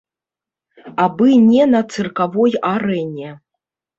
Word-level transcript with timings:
Абы 1.03 1.29
не 1.49 1.67
на 1.75 1.81
цыркавой 1.95 2.51
арэне. 2.73 3.31